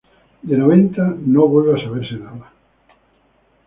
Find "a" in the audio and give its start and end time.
1.79-1.83